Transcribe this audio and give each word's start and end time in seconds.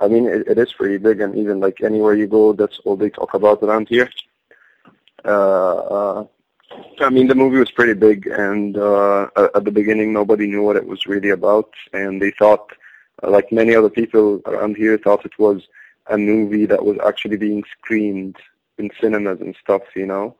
I 0.00 0.08
mean, 0.08 0.26
it, 0.26 0.48
it 0.48 0.58
is 0.58 0.72
pretty 0.72 0.96
big, 0.96 1.20
and 1.20 1.36
even 1.36 1.60
like 1.60 1.82
anywhere 1.82 2.14
you 2.14 2.26
go, 2.26 2.54
that's 2.54 2.80
all 2.84 2.96
they 2.96 3.10
talk 3.10 3.34
about 3.34 3.62
around 3.62 3.88
here. 3.88 4.10
Uh, 5.24 5.76
uh, 5.96 6.26
I 7.00 7.10
mean, 7.10 7.26
the 7.26 7.34
movie 7.34 7.58
was 7.58 7.70
pretty 7.70 7.92
big, 7.94 8.26
and 8.26 8.78
uh, 8.78 9.28
at 9.36 9.64
the 9.64 9.70
beginning, 9.70 10.12
nobody 10.12 10.46
knew 10.46 10.62
what 10.62 10.76
it 10.76 10.86
was 10.86 11.06
really 11.06 11.30
about, 11.30 11.70
and 11.92 12.20
they 12.20 12.30
thought, 12.30 12.72
uh, 13.22 13.30
like 13.30 13.52
many 13.52 13.74
other 13.74 13.90
people 13.90 14.40
around 14.46 14.76
here, 14.76 14.96
thought 14.96 15.26
it 15.26 15.38
was 15.38 15.68
a 16.06 16.16
movie 16.16 16.64
that 16.64 16.82
was 16.82 16.96
actually 17.06 17.36
being 17.36 17.62
screened 17.78 18.36
in 18.78 18.90
cinemas 19.00 19.40
and 19.42 19.54
stuff, 19.60 19.82
you 19.94 20.06
know. 20.06 20.34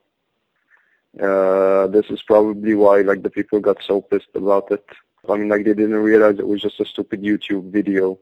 Uh, 1.20 1.86
this 1.88 2.06
is 2.08 2.22
probably 2.22 2.74
why, 2.74 3.02
like, 3.02 3.22
the 3.22 3.30
people 3.30 3.60
got 3.60 3.82
so 3.82 4.00
pissed 4.00 4.34
about 4.34 4.70
it. 4.70 4.86
I 5.28 5.36
mean, 5.36 5.50
like, 5.50 5.64
they 5.64 5.74
didn't 5.74 5.96
realize 5.96 6.38
it 6.38 6.46
was 6.46 6.62
just 6.62 6.80
a 6.80 6.86
stupid 6.86 7.20
YouTube 7.20 7.70
video 7.70 8.18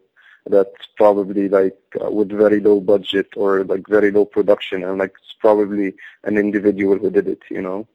that's 0.50 0.86
probably 0.96 1.48
like 1.48 1.78
uh, 2.02 2.10
with 2.10 2.30
very 2.30 2.60
low 2.60 2.80
budget 2.80 3.28
or 3.36 3.64
like 3.64 3.86
very 3.88 4.10
low 4.10 4.24
production, 4.24 4.84
and 4.84 4.98
like 4.98 5.14
it's 5.22 5.34
probably 5.38 5.94
an 6.24 6.36
individual 6.38 6.98
who 6.98 7.10
did 7.10 7.28
it, 7.28 7.42
you 7.50 7.62
know. 7.62 7.86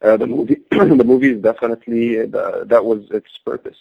Uh, 0.00 0.16
the 0.16 0.26
movie, 0.26 0.60
the 0.70 1.04
movie 1.04 1.32
is 1.32 1.42
definitely 1.42 2.20
uh, 2.20 2.64
that 2.64 2.84
was 2.84 3.10
its 3.10 3.36
purpose 3.44 3.78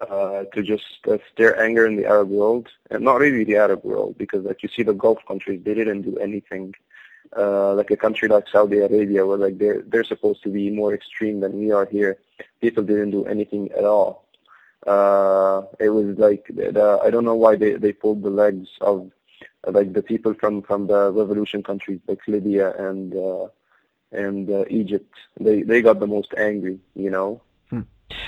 uh, 0.00 0.44
to 0.52 0.62
just 0.62 0.84
uh, 1.08 1.18
stir 1.32 1.54
anger 1.62 1.86
in 1.86 1.96
the 1.96 2.06
Arab 2.06 2.28
world, 2.28 2.68
and 2.90 3.04
not 3.04 3.20
really 3.20 3.44
the 3.44 3.56
Arab 3.56 3.84
world, 3.84 4.16
because 4.18 4.44
like 4.44 4.62
you 4.62 4.68
see 4.68 4.82
the 4.82 4.92
Gulf 4.92 5.18
countries, 5.26 5.60
they 5.64 5.74
didn't 5.74 6.02
do 6.02 6.18
anything. 6.18 6.74
Uh, 7.36 7.74
like 7.74 7.90
a 7.90 7.96
country 7.96 8.28
like 8.28 8.46
Saudi 8.48 8.78
Arabia, 8.78 9.26
where 9.26 9.38
like 9.38 9.58
they're 9.58 9.82
they're 9.86 10.04
supposed 10.04 10.42
to 10.42 10.50
be 10.50 10.70
more 10.70 10.94
extreme 10.94 11.40
than 11.40 11.58
we 11.58 11.72
are 11.72 11.86
here, 11.86 12.18
people 12.60 12.82
didn't 12.82 13.10
do 13.10 13.24
anything 13.24 13.70
at 13.72 13.84
all. 13.84 14.23
Uh, 14.86 15.62
it 15.80 15.88
was 15.90 16.18
like 16.18 16.46
the, 16.48 17.00
I 17.02 17.10
don't 17.10 17.24
know 17.24 17.34
why 17.34 17.56
they 17.56 17.74
they 17.74 17.92
pulled 17.92 18.22
the 18.22 18.30
legs 18.30 18.68
of 18.80 19.10
like 19.66 19.92
the 19.92 20.02
people 20.02 20.34
from 20.34 20.62
from 20.62 20.86
the 20.86 21.10
revolution 21.12 21.62
countries 21.62 22.00
like 22.06 22.20
Libya 22.26 22.72
and. 22.76 23.14
Uh, 23.14 23.48
and 24.14 24.48
uh, 24.50 24.64
Egypt. 24.70 25.14
They 25.38 25.62
they 25.62 25.82
got 25.82 26.00
the 26.00 26.06
most 26.06 26.32
angry, 26.36 26.78
you 26.94 27.10
know. 27.10 27.42
Hmm. 27.70 27.82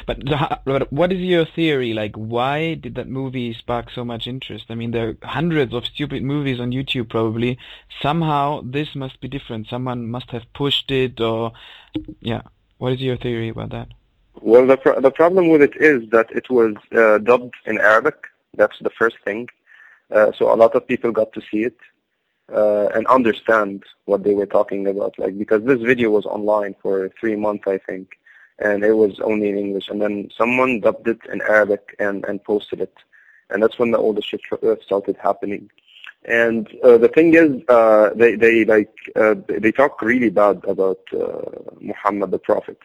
But, 0.07 0.93
what 0.93 1.13
is 1.13 1.21
your 1.21 1.45
theory? 1.45 1.93
Like, 1.95 2.15
why 2.17 2.75
did 2.75 2.95
that 2.97 3.09
movie 3.09 3.55
spark 3.55 3.91
so 3.91 4.05
much 4.05 4.27
interest? 4.27 4.67
I 4.69 4.75
mean, 4.75 4.91
there 4.91 5.11
are 5.11 5.17
hundreds 5.23 5.73
of 5.73 5.87
stupid 5.87 6.23
movies 6.23 6.61
on 6.61 6.73
YouTube, 6.73 7.09
probably. 7.09 7.59
Somehow, 8.03 8.63
this 8.65 8.95
must 8.95 9.21
be 9.21 9.29
different. 9.29 9.69
Someone 9.69 10.09
must 10.09 10.31
have 10.31 10.53
pushed 10.55 10.91
it, 10.91 11.21
or 11.21 11.53
yeah. 12.21 12.43
What 12.79 12.93
is 12.93 13.01
your 13.01 13.17
theory 13.17 13.49
about 13.49 13.71
that? 13.71 13.89
Well, 14.41 14.67
the 14.67 14.77
pro- 14.77 15.01
the 15.01 15.11
problem 15.11 15.49
with 15.49 15.63
it 15.63 15.77
is 15.77 16.09
that 16.11 16.31
it 16.31 16.49
was 16.51 16.75
uh, 16.93 17.19
dubbed 17.19 17.55
in 17.65 17.79
Arabic. 17.79 18.27
That's 18.55 18.79
the 18.81 18.91
first 18.91 19.19
thing. 19.25 19.49
Uh, 20.11 20.31
so 20.37 20.53
a 20.53 20.57
lot 20.57 20.75
of 20.75 20.87
people 20.87 21.11
got 21.11 21.33
to 21.33 21.43
see 21.51 21.65
it 21.65 21.79
uh, 22.53 22.89
and 22.95 23.07
understand 23.07 23.85
what 24.05 24.23
they 24.23 24.35
were 24.35 24.47
talking 24.47 24.87
about. 24.87 25.19
Like 25.19 25.39
because 25.39 25.65
this 25.65 25.81
video 25.81 26.11
was 26.11 26.27
online 26.27 26.75
for 26.83 27.11
three 27.19 27.37
months, 27.37 27.65
I 27.67 27.79
think, 27.79 28.19
and 28.59 28.85
it 28.85 28.93
was 28.93 29.19
only 29.21 29.49
in 29.49 29.59
English. 29.59 29.89
And 29.89 30.01
then 30.01 30.31
someone 30.37 30.81
dubbed 30.81 31.09
it 31.09 31.21
in 31.33 31.41
Arabic 31.43 31.97
and 31.99 32.25
and 32.27 32.45
posted 32.45 32.81
it, 32.81 32.95
and 33.51 33.63
that's 33.63 33.79
when 33.79 33.91
the, 33.91 33.99
all 33.99 34.13
the 34.13 34.23
shit 34.23 34.43
uh, 34.53 34.77
started 34.83 35.17
happening. 35.17 35.71
And 36.25 36.69
uh, 36.83 36.99
the 36.99 37.09
thing 37.09 37.35
is, 37.35 37.63
uh, 37.69 38.11
they 38.15 38.37
they 38.37 38.65
like 38.65 38.95
uh, 39.17 39.35
they 39.49 39.73
talk 39.73 40.03
really 40.03 40.31
bad 40.31 40.63
about 40.67 41.01
uh, 41.13 41.41
Muhammad 41.81 42.31
the 42.33 42.39
Prophet. 42.39 42.79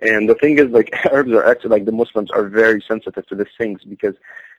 And 0.00 0.28
the 0.28 0.34
thing 0.34 0.58
is, 0.58 0.68
like 0.70 0.92
Arabs 1.06 1.32
are 1.32 1.44
actually 1.44 1.70
like 1.70 1.84
the 1.84 1.92
Muslims 1.92 2.30
are 2.30 2.48
very 2.48 2.82
sensitive 2.86 3.26
to 3.26 3.34
these 3.34 3.46
things 3.58 3.82
because 3.84 4.14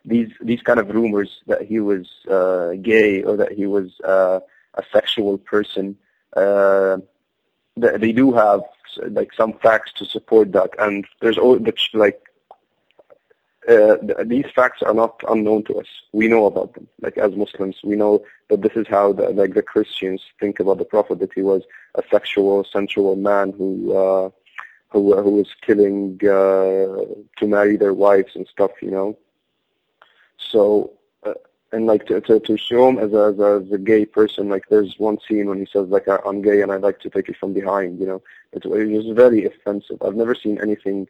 these 0.05 0.31
these 0.41 0.61
kind 0.61 0.79
of 0.79 0.89
rumors 0.89 1.41
that 1.47 1.61
he 1.61 1.79
was 1.79 2.07
uh, 2.29 2.73
gay 2.81 3.23
or 3.23 3.37
that 3.37 3.53
he 3.53 3.65
was 3.65 3.99
uh, 4.01 4.39
a 4.75 4.83
sexual 4.91 5.37
person, 5.37 5.97
uh, 6.35 6.97
they, 7.77 7.97
they 7.97 8.11
do 8.11 8.31
have 8.33 8.61
like 9.09 9.33
some 9.33 9.53
facts 9.53 9.91
to 9.93 10.05
support 10.05 10.51
that, 10.51 10.69
and 10.79 11.05
there's 11.21 11.37
all 11.37 11.57
that 11.57 11.79
like 11.93 12.21
uh, 13.67 13.95
these 14.25 14.45
facts 14.53 14.81
are 14.81 14.93
not 14.93 15.21
unknown 15.29 15.63
to 15.63 15.75
us. 15.75 15.87
We 16.11 16.27
know 16.27 16.45
about 16.45 16.73
them. 16.73 16.87
Like 17.01 17.17
as 17.17 17.35
Muslims, 17.35 17.77
we 17.83 17.95
know 17.95 18.23
that 18.49 18.61
this 18.61 18.73
is 18.75 18.87
how 18.87 19.13
the, 19.13 19.29
like 19.29 19.53
the 19.53 19.61
Christians 19.61 20.21
think 20.39 20.59
about 20.59 20.77
the 20.79 20.85
Prophet 20.85 21.19
that 21.19 21.33
he 21.33 21.41
was 21.41 21.63
a 21.95 22.03
sexual, 22.11 22.65
sensual 22.65 23.15
man 23.15 23.53
who 23.57 23.95
uh, 23.95 24.29
who 24.93 25.19
who 25.21 25.31
was 25.31 25.49
killing 25.61 26.19
uh, 26.23 27.03
to 27.39 27.47
marry 27.55 27.75
their 27.75 27.93
wives 27.93 28.35
and 28.35 28.47
stuff. 28.47 28.71
You 28.81 28.91
know. 28.91 29.17
So, 30.37 30.93
uh, 31.25 31.33
and 31.71 31.87
like 31.87 32.05
to, 32.07 32.21
to, 32.21 32.39
to 32.39 32.57
show 32.57 32.87
him 32.87 32.99
as 32.99 33.11
a, 33.13 33.33
as 33.33 33.39
a, 33.39 33.61
as 33.65 33.71
a 33.71 33.77
gay 33.77 34.05
person, 34.05 34.49
like 34.49 34.65
there's 34.69 34.99
one 34.99 35.17
scene 35.27 35.47
when 35.47 35.59
he 35.59 35.65
says 35.65 35.87
like 35.89 36.07
I'm 36.07 36.41
gay 36.41 36.61
and 36.61 36.71
I 36.71 36.77
like 36.77 36.99
to 36.99 37.09
take 37.09 37.29
it 37.29 37.37
from 37.37 37.53
behind, 37.53 37.99
you 37.99 38.05
know, 38.05 38.21
it's, 38.51 38.65
it 38.65 38.69
was 38.69 39.15
very 39.15 39.45
offensive. 39.45 39.97
I've 40.01 40.15
never 40.15 40.35
seen 40.35 40.59
anything 40.61 41.07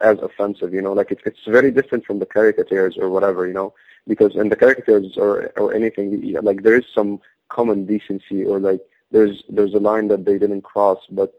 as 0.00 0.18
offensive, 0.18 0.72
you 0.72 0.82
know, 0.82 0.92
like 0.92 1.10
it's 1.12 1.22
it's 1.24 1.44
very 1.46 1.70
different 1.70 2.04
from 2.04 2.18
the 2.18 2.26
caricatures 2.26 2.96
or 2.96 3.10
whatever, 3.10 3.46
you 3.46 3.52
know, 3.52 3.74
because 4.08 4.34
in 4.34 4.48
the 4.48 4.56
caricatures 4.56 5.16
or 5.16 5.52
or 5.56 5.74
anything, 5.74 6.08
like 6.42 6.62
there 6.62 6.76
is 6.76 6.86
some 6.94 7.20
common 7.48 7.86
decency 7.86 8.44
or 8.44 8.58
like 8.58 8.80
there's 9.10 9.44
there's 9.48 9.74
a 9.74 9.84
line 9.90 10.08
that 10.08 10.24
they 10.24 10.38
didn't 10.38 10.62
cross, 10.62 11.00
but 11.10 11.34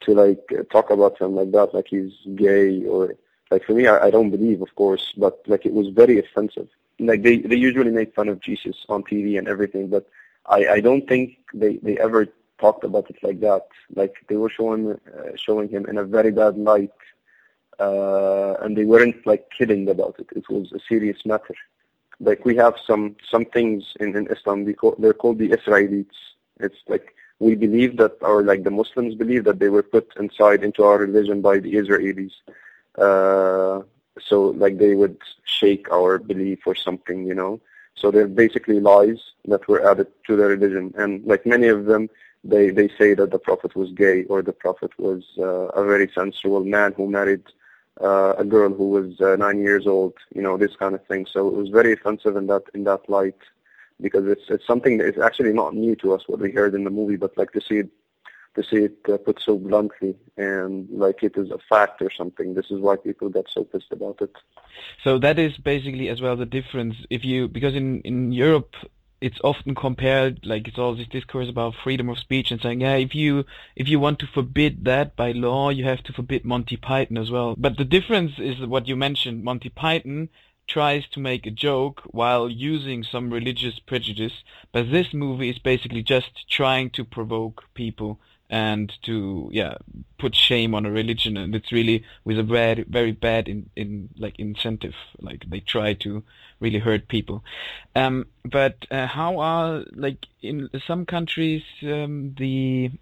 to 0.00 0.14
like 0.14 0.46
talk 0.70 0.90
about 0.90 1.20
him 1.20 1.34
like 1.34 1.52
that, 1.52 1.74
like 1.74 1.88
he's 1.88 2.12
gay 2.34 2.84
or 2.84 3.14
like 3.50 3.64
for 3.64 3.72
me, 3.72 3.86
I, 3.86 4.06
I 4.06 4.10
don't 4.10 4.30
believe, 4.30 4.60
of 4.62 4.74
course, 4.74 5.12
but 5.16 5.40
like 5.46 5.66
it 5.66 5.72
was 5.72 5.88
very 5.88 6.18
offensive. 6.18 6.68
Like 6.98 7.22
they 7.22 7.38
they 7.38 7.56
usually 7.56 7.90
make 7.90 8.14
fun 8.14 8.28
of 8.28 8.40
Jesus 8.40 8.76
on 8.88 9.02
TV 9.02 9.38
and 9.38 9.48
everything, 9.48 9.88
but 9.88 10.08
I 10.46 10.66
I 10.76 10.80
don't 10.80 11.06
think 11.08 11.38
they 11.54 11.76
they 11.76 11.98
ever 11.98 12.26
talked 12.58 12.84
about 12.84 13.10
it 13.10 13.16
like 13.22 13.40
that. 13.40 13.66
Like 13.94 14.14
they 14.28 14.36
were 14.36 14.50
showing 14.50 14.92
uh, 14.92 15.32
showing 15.36 15.68
him 15.68 15.86
in 15.86 15.98
a 15.98 16.04
very 16.04 16.32
bad 16.32 16.56
light, 16.56 16.98
uh, 17.78 18.54
and 18.62 18.76
they 18.76 18.84
weren't 18.84 19.26
like 19.26 19.50
kidding 19.56 19.88
about 19.88 20.16
it. 20.18 20.28
It 20.34 20.48
was 20.48 20.72
a 20.72 20.80
serious 20.88 21.24
matter. 21.24 21.54
Like 22.18 22.44
we 22.44 22.56
have 22.56 22.74
some 22.86 23.16
some 23.30 23.44
things 23.44 23.94
in, 24.00 24.16
in 24.16 24.26
Islam. 24.28 24.64
We 24.64 24.74
call, 24.74 24.96
they're 24.98 25.12
called 25.12 25.38
the 25.38 25.52
Israelites. 25.52 26.16
It's 26.60 26.82
like 26.88 27.14
we 27.38 27.54
believe 27.54 27.96
that, 27.98 28.16
or 28.22 28.42
like 28.42 28.64
the 28.64 28.70
Muslims 28.70 29.14
believe 29.14 29.44
that 29.44 29.58
they 29.58 29.68
were 29.68 29.82
put 29.82 30.12
inside 30.18 30.64
into 30.64 30.84
our 30.84 30.98
religion 30.98 31.40
by 31.40 31.58
the 31.58 31.74
Israelis. 31.74 32.32
Uh, 32.96 33.82
so 34.18 34.48
like 34.50 34.78
they 34.78 34.94
would 34.94 35.18
shake 35.44 35.90
our 35.92 36.18
belief 36.18 36.60
or 36.66 36.74
something, 36.74 37.26
you 37.26 37.34
know. 37.34 37.60
So 37.94 38.10
they're 38.10 38.28
basically 38.28 38.80
lies 38.80 39.20
that 39.46 39.66
were 39.68 39.88
added 39.90 40.08
to 40.26 40.36
the 40.36 40.44
religion, 40.44 40.94
and 40.96 41.24
like 41.24 41.46
many 41.46 41.68
of 41.68 41.86
them, 41.86 42.08
they 42.44 42.70
they 42.70 42.88
say 42.98 43.14
that 43.14 43.30
the 43.30 43.38
prophet 43.38 43.74
was 43.74 43.90
gay 43.92 44.24
or 44.24 44.42
the 44.42 44.52
prophet 44.52 44.92
was 44.98 45.22
uh, 45.38 45.68
a 45.80 45.84
very 45.84 46.10
sensual 46.14 46.64
man 46.64 46.92
who 46.96 47.08
married 47.08 47.42
uh, 48.00 48.34
a 48.36 48.44
girl 48.44 48.72
who 48.72 48.90
was 48.90 49.20
uh, 49.20 49.36
nine 49.36 49.60
years 49.60 49.86
old, 49.86 50.14
you 50.34 50.42
know, 50.42 50.56
this 50.56 50.76
kind 50.76 50.94
of 50.94 51.04
thing. 51.06 51.26
So 51.26 51.48
it 51.48 51.54
was 51.54 51.68
very 51.70 51.92
offensive 51.92 52.36
in 52.36 52.46
that 52.48 52.64
in 52.74 52.84
that 52.84 53.08
light 53.08 53.40
because 54.00 54.26
it's 54.26 54.44
it's 54.48 54.66
something 54.66 54.98
that 54.98 55.06
is 55.06 55.20
actually 55.20 55.52
not 55.52 55.74
new 55.74 55.96
to 55.96 56.14
us 56.14 56.22
what 56.26 56.40
we 56.40 56.50
heard 56.52 56.74
in 56.74 56.84
the 56.84 56.90
movie, 56.90 57.16
but 57.16 57.36
like 57.36 57.52
to 57.52 57.60
see 57.60 57.78
it 57.78 57.90
to 58.54 58.62
see 58.64 58.84
it 58.84 58.96
uh, 59.12 59.18
put 59.18 59.38
so 59.40 59.58
bluntly 59.58 60.16
and 60.38 60.88
like 60.90 61.22
it 61.22 61.36
is 61.36 61.50
a 61.50 61.58
fact 61.68 62.00
or 62.02 62.10
something. 62.10 62.54
This 62.54 62.70
is 62.70 62.80
why 62.80 62.96
people 62.96 63.28
get 63.28 63.46
so 63.52 63.64
pissed 63.64 63.92
about 63.92 64.20
it. 64.22 64.34
So 65.04 65.18
that 65.18 65.38
is 65.38 65.56
basically 65.58 66.08
as 66.08 66.20
well 66.20 66.36
the 66.36 66.46
difference. 66.46 66.96
If 67.10 67.24
you 67.24 67.48
because 67.48 67.74
in 67.74 68.00
in 68.02 68.32
Europe 68.32 68.74
it's 69.20 69.40
often 69.42 69.74
compared 69.74 70.44
like 70.44 70.68
it's 70.68 70.78
all 70.78 70.94
this 70.94 71.08
discourse 71.08 71.48
about 71.48 71.74
freedom 71.82 72.08
of 72.10 72.18
speech 72.18 72.50
and 72.50 72.60
saying 72.60 72.82
yeah 72.82 72.96
if 72.96 73.14
you 73.14 73.44
if 73.74 73.88
you 73.88 73.98
want 73.98 74.18
to 74.18 74.26
forbid 74.26 74.84
that 74.84 75.16
by 75.16 75.32
law 75.32 75.70
you 75.70 75.84
have 75.84 76.02
to 76.02 76.12
forbid 76.12 76.44
Monty 76.44 76.76
Python 76.76 77.16
as 77.16 77.30
well. 77.30 77.54
But 77.56 77.78
the 77.78 77.84
difference 77.84 78.32
is 78.38 78.58
what 78.66 78.88
you 78.88 78.96
mentioned. 78.96 79.42
Monty 79.42 79.70
Python 79.70 80.28
tries 80.66 81.06
to 81.08 81.20
make 81.20 81.46
a 81.46 81.50
joke 81.50 82.02
while 82.06 82.48
using 82.48 83.04
some 83.04 83.30
religious 83.30 83.78
prejudice, 83.78 84.32
but 84.72 84.90
this 84.90 85.14
movie 85.14 85.48
is 85.48 85.58
basically 85.58 86.02
just 86.02 86.48
trying 86.48 86.90
to 86.90 87.04
provoke 87.04 87.64
people 87.74 88.18
and 88.48 88.92
to 89.02 89.50
yeah 89.52 89.74
put 90.18 90.32
shame 90.32 90.72
on 90.72 90.86
a 90.86 90.90
religion 90.90 91.36
and 91.36 91.52
it's 91.52 91.72
really 91.72 92.04
with 92.24 92.38
a 92.38 92.44
very 92.44 92.84
very 92.88 93.10
bad 93.10 93.48
in, 93.48 93.68
in 93.74 94.08
like 94.18 94.38
incentive. 94.38 94.94
Like 95.20 95.44
they 95.48 95.60
try 95.60 95.94
to 95.94 96.22
really 96.60 96.78
hurt 96.78 97.08
people. 97.08 97.42
Um 97.94 98.26
but 98.44 98.86
uh, 98.90 99.06
how 99.06 99.38
are 99.38 99.84
like 99.92 100.26
in 100.42 100.68
some 100.86 101.06
countries 101.06 101.62
um, 101.82 102.34
the 102.38 102.92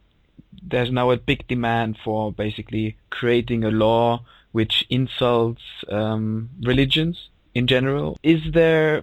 there's 0.62 0.90
now 0.90 1.10
a 1.10 1.16
big 1.16 1.46
demand 1.46 1.98
for 2.02 2.32
basically 2.32 2.96
creating 3.10 3.64
a 3.64 3.70
law 3.70 4.24
which 4.52 4.86
insults 4.88 5.62
um, 5.88 6.48
religions 6.62 7.28
in 7.54 7.66
general 7.66 8.18
is 8.22 8.40
there 8.52 9.02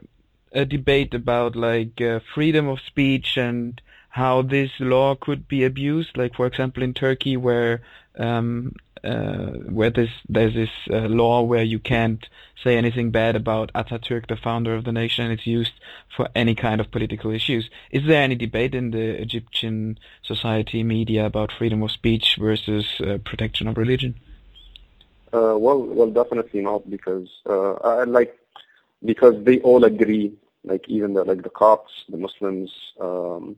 a 0.51 0.65
debate 0.65 1.13
about 1.13 1.55
like 1.55 2.01
uh, 2.01 2.19
freedom 2.33 2.67
of 2.67 2.79
speech 2.81 3.37
and 3.37 3.81
how 4.09 4.41
this 4.41 4.71
law 4.79 5.15
could 5.15 5.47
be 5.47 5.63
abused, 5.63 6.17
like 6.17 6.35
for 6.35 6.45
example 6.45 6.83
in 6.83 6.93
Turkey, 6.93 7.37
where 7.37 7.81
um, 8.17 8.73
uh, 9.03 9.51
where 9.77 9.89
this 9.89 10.09
there's 10.27 10.53
this 10.53 10.69
uh, 10.91 11.07
law 11.07 11.41
where 11.41 11.63
you 11.63 11.79
can't 11.79 12.27
say 12.61 12.77
anything 12.77 13.09
bad 13.09 13.35
about 13.37 13.71
Ataturk, 13.73 14.27
the 14.27 14.35
founder 14.35 14.75
of 14.75 14.83
the 14.83 14.91
nation, 14.91 15.23
and 15.23 15.33
it's 15.33 15.47
used 15.47 15.71
for 16.15 16.27
any 16.35 16.53
kind 16.53 16.81
of 16.81 16.91
political 16.91 17.31
issues. 17.31 17.69
Is 17.89 18.05
there 18.05 18.21
any 18.21 18.35
debate 18.35 18.75
in 18.75 18.91
the 18.91 19.21
Egyptian 19.21 19.97
society 20.23 20.83
media 20.83 21.25
about 21.25 21.53
freedom 21.53 21.81
of 21.81 21.91
speech 21.91 22.35
versus 22.37 22.85
uh, 22.99 23.17
protection 23.23 23.67
of 23.67 23.77
religion? 23.77 24.15
Uh, 25.33 25.55
well, 25.57 25.81
well, 25.81 26.11
definitely 26.11 26.59
not 26.59 26.87
because 26.89 27.29
uh, 27.49 27.71
I 27.75 28.03
like 28.03 28.37
because 29.03 29.35
they 29.43 29.59
all 29.59 29.83
agree, 29.83 30.33
like 30.63 30.87
even 30.87 31.13
the 31.13 31.23
like 31.23 31.43
the 31.43 31.49
Copts, 31.49 31.91
the 32.09 32.17
Muslims. 32.17 32.71
Um, 32.99 33.55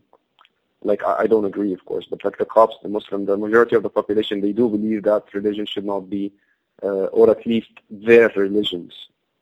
like 0.82 1.04
I, 1.04 1.24
I 1.24 1.28
don't 1.28 1.46
agree, 1.46 1.74
of 1.74 1.86
course, 1.86 2.06
but 2.10 2.24
like 2.24 2.38
the 2.38 2.46
Copts, 2.46 2.76
the 2.84 2.90
Muslim, 2.90 3.26
the 3.26 3.38
majority 3.38 3.76
of 3.76 3.84
the 3.84 3.90
population, 3.90 4.42
they 4.42 4.52
do 4.52 4.70
believe 4.70 5.04
that 5.04 5.34
religion 5.34 5.66
should 5.66 5.86
not 5.86 6.10
be, 6.10 6.34
uh, 6.84 7.06
or 7.18 7.30
at 7.30 7.46
least 7.46 7.72
their 7.90 8.30
religions, 8.36 8.94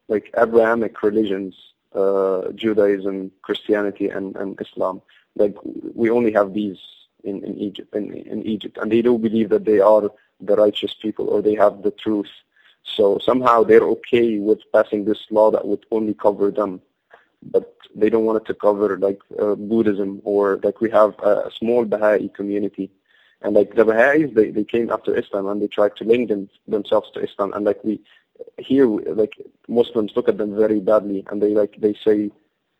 like 0.07 0.31
Abrahamic 0.37 1.01
religions, 1.01 1.55
uh, 1.95 2.51
Judaism, 2.53 3.31
Christianity, 3.41 4.09
and, 4.09 4.35
and 4.35 4.59
Islam. 4.61 5.01
Like 5.35 5.55
we 5.63 6.09
only 6.09 6.31
have 6.33 6.53
these 6.53 6.77
in, 7.23 7.43
in 7.43 7.57
Egypt, 7.57 7.95
in, 7.95 8.13
in 8.13 8.43
Egypt, 8.43 8.77
and 8.79 8.91
they 8.91 9.01
do 9.01 9.17
believe 9.17 9.49
that 9.49 9.65
they 9.65 9.79
are 9.79 10.09
the 10.39 10.55
righteous 10.55 10.93
people 10.93 11.27
or 11.27 11.41
they 11.41 11.55
have 11.55 11.83
the 11.83 11.91
truth. 11.91 12.29
So 12.83 13.19
somehow 13.23 13.63
they're 13.63 13.87
okay 13.95 14.39
with 14.39 14.59
passing 14.73 15.05
this 15.05 15.23
law 15.29 15.51
that 15.51 15.65
would 15.65 15.85
only 15.91 16.13
cover 16.13 16.51
them 16.51 16.81
but 17.43 17.75
they 17.95 18.09
don't 18.09 18.25
want 18.25 18.41
it 18.41 18.45
to 18.45 18.53
cover 18.53 18.97
like 18.97 19.19
uh, 19.39 19.55
Buddhism 19.55 20.21
or 20.23 20.59
like 20.63 20.79
we 20.81 20.89
have 20.91 21.17
a 21.19 21.49
small 21.57 21.85
Baha'i 21.85 22.29
community. 22.29 22.91
And 23.41 23.55
like 23.55 23.73
the 23.75 23.83
Baha'is, 23.83 24.33
they, 24.33 24.51
they 24.51 24.63
came 24.63 24.91
after 24.91 25.17
Islam 25.17 25.47
and 25.47 25.61
they 25.61 25.67
tried 25.67 25.95
to 25.97 26.03
link 26.03 26.29
them, 26.29 26.49
themselves 26.67 27.09
to 27.13 27.21
Islam. 27.21 27.53
And 27.53 27.65
like 27.65 27.83
we 27.83 28.01
here, 28.59 28.87
like 28.87 29.33
Muslims 29.67 30.13
look 30.15 30.29
at 30.29 30.37
them 30.37 30.55
very 30.55 30.79
badly 30.79 31.25
and 31.29 31.41
they 31.41 31.53
like, 31.53 31.75
they 31.79 31.95
say 32.05 32.31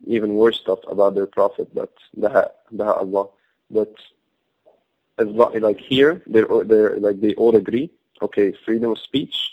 even 0.06 0.36
worse 0.36 0.60
stuff 0.60 0.80
about 0.88 1.16
their 1.16 1.28
prophet, 1.28 1.74
but 1.74 1.94
Baha, 2.16 2.52
Allah. 2.80 3.28
But 3.70 3.94
as 5.18 5.28
like 5.28 5.80
here, 5.80 6.22
they're, 6.28 6.48
they're 6.64 6.98
like, 6.98 7.20
they 7.20 7.34
all 7.36 7.56
agree, 7.56 7.92
okay, 8.22 8.54
freedom 8.66 8.92
of 8.92 9.00
speech, 9.00 9.51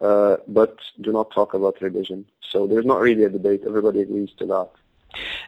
uh, 0.00 0.36
but 0.48 0.76
do 1.00 1.12
not 1.12 1.30
talk 1.30 1.54
about 1.54 1.80
religion. 1.80 2.24
So 2.50 2.66
there's 2.66 2.86
not 2.86 3.00
really 3.00 3.24
a 3.24 3.28
debate. 3.28 3.62
Everybody 3.66 4.00
agrees 4.00 4.30
to 4.38 4.46
that. 4.46 4.70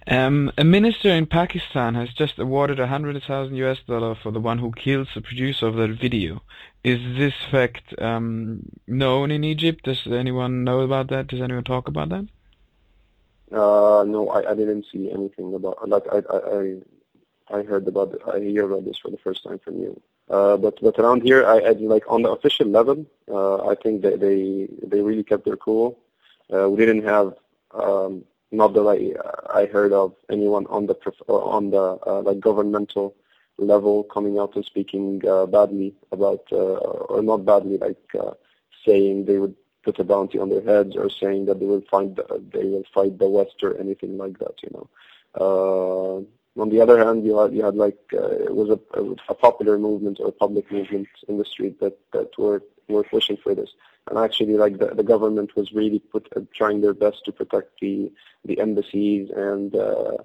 Um, 0.09 0.51
a 0.59 0.65
minister 0.65 1.09
in 1.11 1.27
Pakistan 1.27 1.95
has 1.95 2.13
just 2.13 2.39
awarded 2.39 2.81
a 2.81 2.89
hundred 2.89 3.23
thousand 3.23 3.57
US 3.57 3.79
dollar 3.87 4.15
for 4.15 4.33
the 4.33 4.41
one 4.41 4.59
who 4.59 4.73
kills 4.73 5.09
the 5.15 5.21
producer 5.21 5.67
of 5.67 5.77
that 5.77 5.91
video. 5.91 6.43
Is 6.83 7.01
this 7.17 7.35
fact 7.51 7.95
um, 8.01 8.69
known 8.87 9.31
in 9.31 9.45
Egypt? 9.45 9.85
Does 9.85 10.05
anyone 10.07 10.65
know 10.65 10.81
about 10.81 11.09
that? 11.11 11.29
Does 11.29 11.41
anyone 11.41 11.65
talk 11.65 11.87
about 11.87 12.09
that? 12.09 12.27
Uh, 13.53 14.03
no, 14.05 14.29
I, 14.31 14.51
I 14.51 14.55
didn't 14.55 14.87
see 14.93 15.11
anything 15.13 15.55
about. 15.55 15.89
Like 15.89 16.05
I, 16.11 16.23
I, 16.35 17.59
I 17.59 17.63
heard 17.63 17.87
about. 17.87 18.15
It, 18.15 18.23
I 18.27 18.41
hear 18.41 18.65
about 18.65 18.85
this 18.85 18.99
for 18.99 19.11
the 19.11 19.19
first 19.19 19.45
time 19.45 19.61
from 19.61 19.79
you. 19.79 20.01
Uh, 20.31 20.57
but 20.57 20.79
but 20.81 20.99
around 20.99 21.23
here, 21.23 21.47
I, 21.47 21.59
I 21.59 21.71
like 21.73 22.05
on 22.09 22.23
the 22.23 22.31
official 22.31 22.67
level, 22.67 23.05
uh, 23.29 23.69
I 23.69 23.75
think 23.75 24.03
that 24.03 24.21
they 24.21 24.69
they 24.87 25.01
really 25.01 25.25
kept 25.25 25.45
their 25.45 25.57
cool. 25.57 25.99
Uh, 26.53 26.69
we 26.71 26.77
didn't 26.77 27.05
have 27.05 27.35
um, 27.73 28.25
not 28.51 28.75
that 28.75 28.87
I 28.87 29.61
I 29.61 29.67
heard 29.67 29.93
of 29.93 30.15
anyone 30.31 30.67
on 30.67 30.87
the 30.87 30.95
on 31.29 31.71
the 31.71 31.99
uh, 32.07 32.23
like 32.23 32.41
governmental 32.41 33.15
level 33.59 34.05
coming 34.05 34.39
out 34.39 34.55
and 34.57 34.65
speaking 34.65 35.23
uh, 35.29 35.47
badly 35.47 35.95
about 36.13 36.45
uh, 36.53 36.57
or 37.13 37.23
not 37.23 37.45
badly 37.45 37.79
like 37.79 38.03
uh, 38.19 38.33
saying 38.87 39.25
they 39.25 39.39
would 39.39 39.55
put 39.85 39.99
a 39.99 40.05
bounty 40.05 40.39
on 40.39 40.49
their 40.49 40.63
heads 40.63 40.97
or 40.97 41.11
saying 41.11 41.47
that 41.47 41.59
they 41.59 41.67
will 41.67 41.83
find 41.91 42.17
the, 42.17 42.43
they 42.53 42.65
will 42.65 42.85
fight 42.95 43.19
the 43.19 43.29
West 43.29 43.57
or 43.63 43.79
anything 43.79 44.17
like 44.17 44.39
that. 44.39 44.55
You 44.63 44.71
know. 44.73 46.27
On 46.59 46.69
the 46.69 46.81
other 46.81 46.99
hand, 47.03 47.25
you 47.25 47.39
had 47.39 47.55
you 47.55 47.65
had 47.65 47.77
like 47.77 47.99
uh, 48.13 48.31
it 48.49 48.55
was 48.55 48.69
a, 48.69 49.01
a 49.29 49.35
popular 49.35 49.79
movement 49.79 50.19
or 50.21 50.33
public 50.33 50.71
movement 50.71 51.09
in 51.29 51.39
the 51.39 51.45
street 51.45 51.81
that 51.81 51.99
that 52.13 52.31
were 52.39 52.63
were 52.89 53.05
pushing 53.05 53.39
for 53.39 53.55
this 53.55 53.71
and 54.09 54.19
actually 54.19 54.55
like 54.55 54.79
the, 54.79 54.87
the 54.87 55.03
government 55.03 55.55
was 55.57 55.73
really 55.73 55.99
put 55.99 56.29
uh, 56.37 56.41
trying 56.55 56.81
their 56.81 56.95
best 56.95 57.25
to 57.25 57.33
protect 57.33 57.81
the 57.81 58.11
the 58.45 58.59
embassies 58.61 59.31
and 59.35 59.75
uh, 59.77 60.17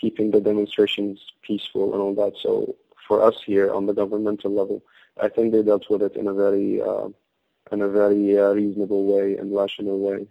keeping 0.00 0.30
the 0.30 0.40
demonstrations 0.40 1.20
peaceful 1.42 1.92
and 1.92 2.00
all 2.00 2.14
that. 2.14 2.34
So 2.40 2.76
for 3.06 3.22
us 3.22 3.36
here 3.44 3.72
on 3.72 3.86
the 3.86 3.92
governmental 3.92 4.54
level, 4.54 4.82
I 5.20 5.28
think 5.28 5.52
they 5.52 5.62
dealt 5.62 5.90
with 5.90 6.02
it 6.02 6.16
in 6.16 6.28
a 6.28 6.34
very 6.34 6.80
uh, 6.80 7.08
in 7.70 7.82
a 7.82 7.88
very 7.88 8.38
uh, 8.38 8.52
reasonable 8.52 9.04
way 9.04 9.36
and 9.36 9.54
rational 9.54 9.98
way. 9.98 10.26